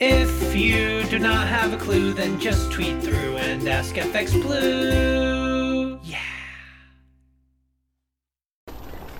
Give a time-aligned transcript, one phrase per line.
[0.00, 5.98] If you do not have a clue, then just tweet through and ask FX Blue.
[6.04, 6.20] Yeah.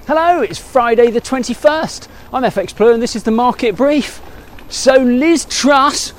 [0.07, 2.07] Hello, it's Friday the 21st.
[2.33, 4.23] I'm FX Blue and this is the market brief.
[4.69, 6.13] So, Liz Truss,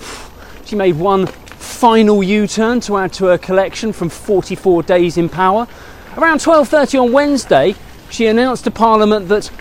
[0.66, 5.70] she made one final U-turn to add to her collection from 44 days in power.
[6.18, 7.76] Around 12:30 on Wednesday,
[8.10, 9.52] she announced to Parliament that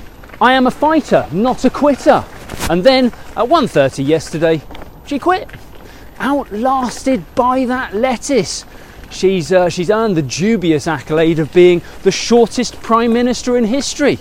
[0.41, 2.25] I am a fighter, not a quitter.
[2.69, 4.61] And then at 1:30 yesterday,
[5.09, 5.49] she quit.
[6.19, 8.65] Outlasted by that lettuce.
[9.11, 14.19] She's, uh, she's earned the dubious accolade of being the shortest Prime Minister in history.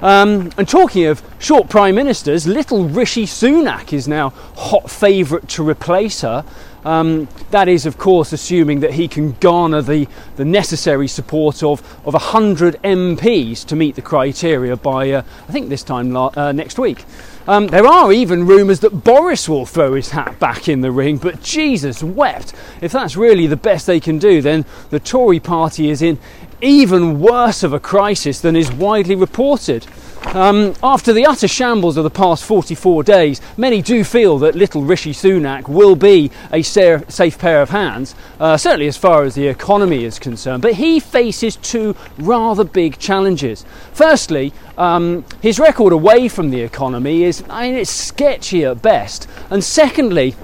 [0.00, 5.68] Um, and talking of short Prime Ministers, little Rishi Sunak is now hot favourite to
[5.68, 6.44] replace her.
[6.84, 11.80] Um, that is, of course, assuming that he can garner the, the necessary support of,
[12.06, 16.78] of 100 MPs to meet the criteria by, uh, I think, this time uh, next
[16.78, 17.04] week.
[17.48, 21.16] Um, there are even rumours that Boris will throw his hat back in the ring,
[21.16, 22.52] but Jesus wept.
[22.82, 26.18] If that's really the best they can do, then the Tory party is in
[26.60, 29.86] even worse of a crisis than is widely reported.
[30.26, 34.82] Um, after the utter shambles of the past 44 days, many do feel that little
[34.82, 39.46] Rishi Sunak will be a safe pair of hands, uh, certainly as far as the
[39.46, 40.62] economy is concerned.
[40.62, 43.64] But he faces two rather big challenges.
[43.92, 49.26] Firstly, um, his record away from the economy is, I mean, it's sketchy at best.
[49.50, 50.34] And secondly,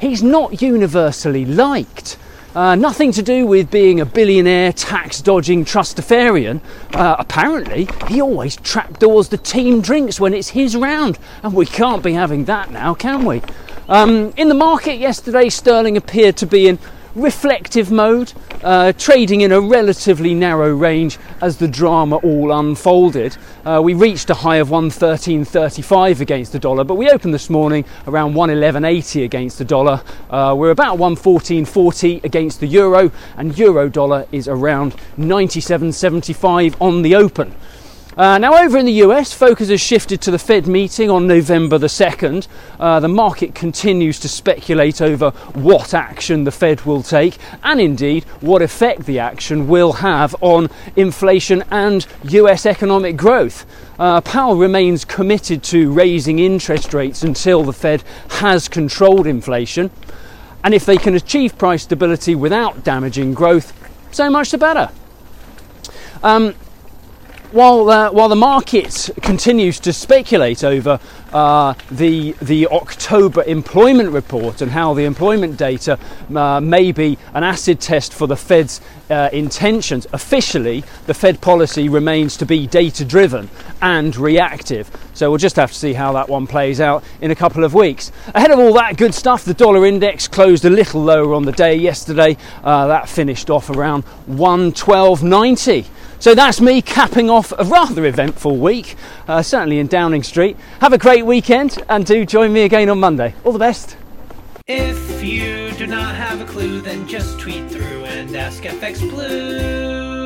[0.00, 2.16] he's not universally liked.
[2.54, 6.60] Uh, nothing to do with being a billionaire, tax dodging trustafarian.
[6.94, 12.02] Uh, apparently, he always trapdoors the team drinks when it's his round, and we can't
[12.02, 13.40] be having that now, can we?
[13.88, 16.78] Um, in the market yesterday, sterling appeared to be in
[17.14, 18.32] reflective mode,
[18.62, 23.36] uh, trading in a relatively narrow range as the drama all unfolded.
[23.64, 27.84] Uh, we reached a high of 113.35 against the dollar, but we opened this morning
[28.06, 30.02] around 111.80 against the dollar.
[30.30, 37.14] Uh, we're about 114.40 against the euro, and euro dollar is around 97.75 on the
[37.14, 37.54] open.
[38.14, 41.78] Uh, now, over in the US, focus has shifted to the Fed meeting on November
[41.78, 42.46] the 2nd.
[42.78, 48.24] Uh, the market continues to speculate over what action the Fed will take and indeed
[48.42, 53.64] what effect the action will have on inflation and US economic growth.
[53.98, 59.90] Uh, Powell remains committed to raising interest rates until the Fed has controlled inflation.
[60.62, 63.72] And if they can achieve price stability without damaging growth,
[64.10, 64.90] so much the better.
[66.22, 66.54] Um,
[67.52, 70.98] while uh, while the market continues to speculate over
[71.32, 75.98] uh, the the October employment report and how the employment data
[76.34, 78.80] uh, may be an acid test for the Fed's
[79.10, 83.50] uh, intentions, officially the Fed policy remains to be data driven
[83.82, 84.90] and reactive.
[85.12, 87.74] So we'll just have to see how that one plays out in a couple of
[87.74, 88.10] weeks.
[88.34, 91.52] Ahead of all that good stuff, the dollar index closed a little lower on the
[91.52, 92.38] day yesterday.
[92.64, 95.86] Uh, that finished off around 112.90.
[96.22, 98.94] So that's me capping off a rather eventful week,
[99.26, 100.56] uh, certainly in Downing Street.
[100.78, 103.34] Have a great weekend and do join me again on Monday.
[103.42, 103.96] All the best.
[104.68, 110.21] If you do not have a clue, then just tweet through and ask FX Blue.